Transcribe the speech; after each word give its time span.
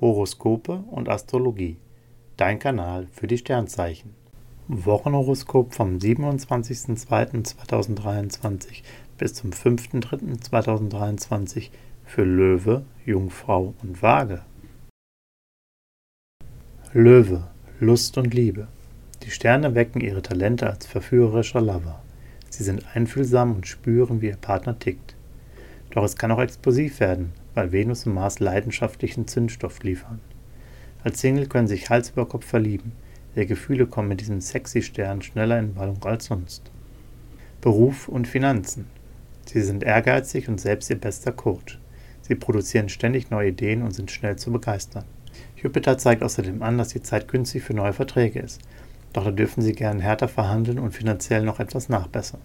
Horoskope 0.00 0.84
und 0.90 1.08
Astrologie. 1.08 1.76
Dein 2.36 2.60
Kanal 2.60 3.08
für 3.12 3.26
die 3.26 3.38
Sternzeichen. 3.38 4.14
Wochenhoroskop 4.68 5.74
vom 5.74 5.98
27.02.2023 5.98 8.82
bis 9.16 9.34
zum 9.34 9.50
5.03.2023 9.50 11.70
für 12.04 12.22
Löwe, 12.22 12.84
Jungfrau 13.04 13.74
und 13.82 14.00
Waage. 14.02 14.42
Löwe, 16.92 17.48
Lust 17.80 18.16
und 18.18 18.32
Liebe. 18.32 18.68
Die 19.24 19.30
Sterne 19.30 19.74
wecken 19.74 20.00
ihre 20.00 20.22
Talente 20.22 20.70
als 20.70 20.86
verführerischer 20.86 21.60
Lover. 21.60 22.00
Sie 22.50 22.62
sind 22.62 22.84
einfühlsam 22.94 23.56
und 23.56 23.66
spüren, 23.66 24.22
wie 24.22 24.28
ihr 24.28 24.36
Partner 24.36 24.78
tickt. 24.78 25.16
Doch 25.90 26.04
es 26.04 26.14
kann 26.16 26.30
auch 26.30 26.40
explosiv 26.40 27.00
werden, 27.00 27.32
weil 27.58 27.72
Venus 27.72 28.06
und 28.06 28.14
Mars 28.14 28.38
leidenschaftlichen 28.38 29.26
Zündstoff 29.26 29.82
liefern. 29.82 30.20
Als 31.02 31.20
Single 31.20 31.48
können 31.48 31.66
sich 31.66 31.90
Hals 31.90 32.10
über 32.10 32.24
Kopf 32.24 32.46
verlieben. 32.46 32.92
Ihre 33.34 33.46
Gefühle 33.46 33.88
kommen 33.88 34.06
mit 34.06 34.20
diesem 34.20 34.40
sexy 34.40 34.80
Stern 34.80 35.22
schneller 35.22 35.58
in 35.58 35.74
Wallung 35.74 36.00
als 36.04 36.26
sonst. 36.26 36.70
Beruf 37.60 38.06
und 38.06 38.28
Finanzen. 38.28 38.86
Sie 39.44 39.60
sind 39.60 39.82
ehrgeizig 39.82 40.48
und 40.48 40.60
selbst 40.60 40.88
ihr 40.88 41.00
bester 41.00 41.32
Coach. 41.32 41.80
Sie 42.22 42.36
produzieren 42.36 42.88
ständig 42.88 43.30
neue 43.30 43.48
Ideen 43.48 43.82
und 43.82 43.90
sind 43.90 44.12
schnell 44.12 44.36
zu 44.36 44.52
begeistern. 44.52 45.04
Jupiter 45.56 45.98
zeigt 45.98 46.22
außerdem 46.22 46.62
an, 46.62 46.78
dass 46.78 46.90
die 46.90 47.02
Zeit 47.02 47.26
günstig 47.26 47.64
für 47.64 47.74
neue 47.74 47.92
Verträge 47.92 48.38
ist. 48.38 48.60
Doch 49.12 49.24
da 49.24 49.32
dürfen 49.32 49.62
Sie 49.62 49.72
gern 49.72 49.98
härter 49.98 50.28
verhandeln 50.28 50.78
und 50.78 50.92
finanziell 50.92 51.42
noch 51.42 51.58
etwas 51.58 51.88
nachbessern. 51.88 52.40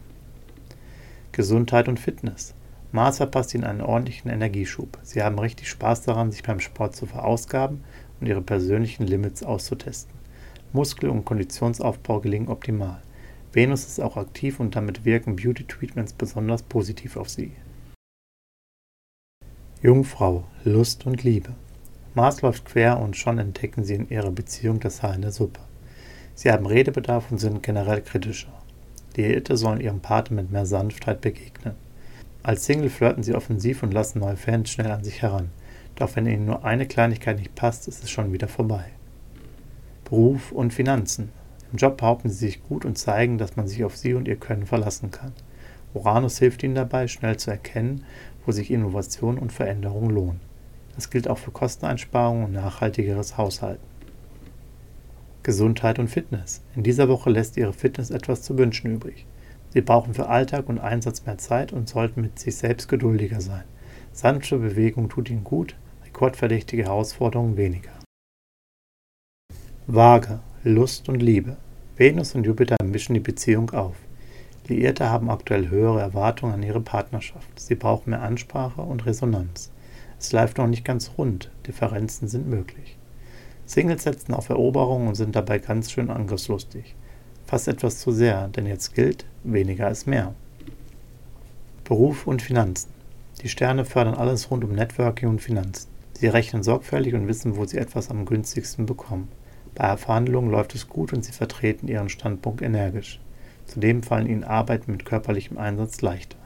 Gesundheit 1.33 1.87
und 1.87 1.99
Fitness. 1.99 2.55
Mars 2.93 3.17
verpasst 3.17 3.55
Ihnen 3.55 3.63
einen 3.63 3.81
ordentlichen 3.81 4.29
Energieschub. 4.29 4.99
Sie 5.01 5.23
haben 5.23 5.39
richtig 5.39 5.67
Spaß 5.67 6.03
daran, 6.03 6.31
sich 6.31 6.43
beim 6.43 6.59
Sport 6.59 6.95
zu 6.95 7.07
verausgaben 7.07 7.83
und 8.21 8.27
Ihre 8.27 8.43
persönlichen 8.43 9.07
Limits 9.07 9.41
auszutesten. 9.41 10.13
Muskel- 10.73 11.09
und 11.09 11.25
Konditionsaufbau 11.25 12.19
gelingen 12.19 12.49
optimal. 12.49 13.01
Venus 13.51 13.85
ist 13.85 13.99
auch 13.99 14.15
aktiv 14.15 14.59
und 14.59 14.75
damit 14.75 15.05
wirken 15.05 15.35
Beauty-Treatments 15.35 16.13
besonders 16.13 16.61
positiv 16.61 17.17
auf 17.17 17.29
Sie. 17.29 17.53
Jungfrau, 19.81 20.43
Lust 20.63 21.07
und 21.07 21.23
Liebe. 21.23 21.55
Mars 22.13 22.43
läuft 22.43 22.65
quer 22.65 22.99
und 22.99 23.17
schon 23.17 23.39
entdecken 23.39 23.83
Sie 23.83 23.95
in 23.95 24.09
Ihrer 24.09 24.31
Beziehung 24.31 24.79
das 24.79 25.01
Haar 25.01 25.15
in 25.15 25.23
der 25.23 25.31
Suppe. 25.31 25.61
Sie 26.35 26.51
haben 26.51 26.67
Redebedarf 26.67 27.31
und 27.31 27.39
sind 27.39 27.63
generell 27.63 28.03
kritischer. 28.03 28.53
Die 29.15 29.23
Hitte 29.23 29.57
sollen 29.57 29.81
Ihrem 29.81 29.99
Partner 29.99 30.43
mit 30.43 30.51
mehr 30.51 30.67
Sanftheit 30.67 31.21
begegnen. 31.21 31.73
Als 32.43 32.65
Single 32.65 32.89
flirten 32.89 33.23
sie 33.23 33.35
offensiv 33.35 33.83
und 33.83 33.93
lassen 33.93 34.19
neue 34.19 34.35
Fans 34.35 34.69
schnell 34.69 34.91
an 34.91 35.03
sich 35.03 35.21
heran. 35.21 35.49
Doch 35.95 36.15
wenn 36.15 36.27
ihnen 36.27 36.45
nur 36.45 36.65
eine 36.65 36.85
Kleinigkeit 36.85 37.37
nicht 37.37 37.55
passt, 37.55 37.87
ist 37.87 38.03
es 38.03 38.11
schon 38.11 38.33
wieder 38.33 38.49
vorbei. 38.49 38.83
Beruf 40.03 40.51
und 40.51 40.73
Finanzen. 40.73 41.29
Im 41.71 41.77
Job 41.77 41.97
behaupten 41.97 42.29
sie 42.29 42.45
sich 42.45 42.61
gut 42.61 42.83
und 42.83 42.97
zeigen, 42.97 43.37
dass 43.37 43.55
man 43.55 43.67
sich 43.67 43.85
auf 43.85 43.95
sie 43.95 44.13
und 44.13 44.27
ihr 44.27 44.35
Können 44.35 44.65
verlassen 44.65 45.09
kann. 45.09 45.31
Uranus 45.93 46.37
hilft 46.37 46.63
ihnen 46.63 46.75
dabei, 46.75 47.07
schnell 47.07 47.37
zu 47.37 47.49
erkennen, 47.49 48.03
wo 48.45 48.51
sich 48.51 48.71
Innovation 48.71 49.37
und 49.37 49.53
Veränderung 49.53 50.09
lohnen. 50.09 50.41
Das 50.95 51.09
gilt 51.09 51.29
auch 51.29 51.37
für 51.37 51.51
Kosteneinsparungen 51.51 52.45
und 52.45 52.51
nachhaltigeres 52.51 53.37
Haushalten. 53.37 53.87
Gesundheit 55.43 55.97
und 55.97 56.09
Fitness. 56.09 56.61
In 56.75 56.83
dieser 56.83 57.07
Woche 57.07 57.29
lässt 57.29 57.57
ihre 57.57 57.73
Fitness 57.73 58.09
etwas 58.09 58.41
zu 58.41 58.57
wünschen 58.57 58.95
übrig. 58.95 59.25
Sie 59.73 59.81
brauchen 59.81 60.13
für 60.13 60.29
Alltag 60.29 60.69
und 60.69 60.77
Einsatz 60.77 61.25
mehr 61.25 61.39
Zeit 61.39 61.73
und 61.73 61.89
sollten 61.89 62.21
mit 62.21 62.37
sich 62.37 62.57
selbst 62.57 62.87
geduldiger 62.87 63.41
sein. 63.41 63.63
Sanfte 64.11 64.59
Bewegung 64.59 65.09
tut 65.09 65.31
ihnen 65.31 65.43
gut, 65.43 65.75
rekordverdächtige 66.05 66.83
Herausforderungen 66.83 67.57
weniger. 67.57 67.89
Waage, 69.87 70.41
Lust 70.63 71.09
und 71.09 71.23
Liebe. 71.23 71.57
Venus 71.97 72.35
und 72.35 72.45
Jupiter 72.45 72.75
mischen 72.83 73.15
die 73.15 73.19
Beziehung 73.19 73.71
auf. 73.71 73.95
Liierte 74.67 75.09
haben 75.09 75.31
aktuell 75.31 75.71
höhere 75.71 76.01
Erwartungen 76.01 76.53
an 76.53 76.63
ihre 76.63 76.81
Partnerschaft. 76.81 77.59
Sie 77.59 77.73
brauchen 77.73 78.11
mehr 78.11 78.21
Ansprache 78.21 78.81
und 78.81 79.07
Resonanz. 79.07 79.71
Es 80.19 80.31
läuft 80.31 80.59
noch 80.59 80.67
nicht 80.67 80.85
ganz 80.85 81.13
rund, 81.17 81.49
Differenzen 81.65 82.27
sind 82.27 82.47
möglich. 82.47 82.95
Singles 83.65 84.03
setzen 84.03 84.35
auf 84.35 84.49
Eroberung 84.49 85.07
und 85.07 85.15
sind 85.15 85.35
dabei 85.35 85.57
ganz 85.57 85.91
schön 85.91 86.11
angriffslustig 86.11 86.93
fast 87.53 87.67
etwas 87.67 87.99
zu 87.99 88.11
sehr, 88.11 88.47
denn 88.47 88.65
jetzt 88.65 88.95
gilt, 88.95 89.25
weniger 89.43 89.87
ist 89.91 90.07
mehr. 90.07 90.33
Beruf 91.83 92.25
und 92.25 92.41
Finanzen. 92.41 92.89
Die 93.43 93.47
Sterne 93.47 93.85
fördern 93.85 94.15
alles 94.15 94.49
rund 94.49 94.63
um 94.63 94.71
Networking 94.71 95.29
und 95.29 95.39
Finanzen. 95.39 95.87
Sie 96.13 96.25
rechnen 96.25 96.63
sorgfältig 96.63 97.13
und 97.13 97.27
wissen, 97.27 97.55
wo 97.55 97.63
sie 97.65 97.77
etwas 97.77 98.09
am 98.09 98.25
günstigsten 98.25 98.87
bekommen. 98.87 99.27
Bei 99.75 99.95
Verhandlungen 99.97 100.49
läuft 100.49 100.73
es 100.73 100.89
gut 100.89 101.13
und 101.13 101.23
sie 101.23 101.31
vertreten 101.31 101.87
ihren 101.87 102.09
Standpunkt 102.09 102.63
energisch. 102.63 103.19
Zudem 103.67 104.01
fallen 104.01 104.25
ihnen 104.25 104.43
Arbeiten 104.43 104.91
mit 104.91 105.05
körperlichem 105.05 105.59
Einsatz 105.59 106.01
leichter. 106.01 106.39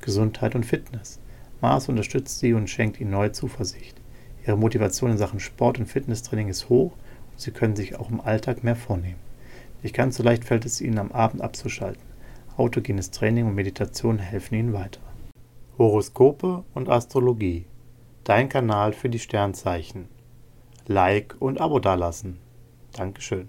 Gesundheit 0.00 0.54
und 0.54 0.64
Fitness. 0.64 1.18
Mars 1.60 1.88
unterstützt 1.88 2.38
sie 2.38 2.54
und 2.54 2.70
schenkt 2.70 3.00
ihnen 3.00 3.10
neue 3.10 3.32
Zuversicht. 3.32 3.96
Ihre 4.46 4.56
Motivation 4.56 5.10
in 5.10 5.18
Sachen 5.18 5.40
Sport 5.40 5.80
und 5.80 5.86
Fitnesstraining 5.86 6.46
ist 6.46 6.68
hoch 6.68 6.92
und 7.32 7.40
sie 7.40 7.50
können 7.50 7.74
sich 7.74 7.98
auch 7.98 8.10
im 8.10 8.20
Alltag 8.20 8.62
mehr 8.62 8.76
vornehmen. 8.76 9.29
Nicht 9.82 9.94
ganz 9.94 10.16
so 10.16 10.22
leicht 10.22 10.44
fällt 10.44 10.66
es 10.66 10.80
ihnen 10.80 10.98
am 10.98 11.12
Abend 11.12 11.42
abzuschalten. 11.42 12.02
Autogenes 12.56 13.10
Training 13.10 13.46
und 13.46 13.54
Meditation 13.54 14.18
helfen 14.18 14.54
ihnen 14.54 14.72
weiter. 14.72 15.00
Horoskope 15.78 16.64
und 16.74 16.88
Astrologie. 16.88 17.66
Dein 18.24 18.48
Kanal 18.48 18.92
für 18.92 19.08
die 19.08 19.18
Sternzeichen. 19.18 20.08
Like 20.86 21.36
und 21.38 21.60
Abo 21.60 21.78
dalassen. 21.78 22.38
Dankeschön. 22.92 23.48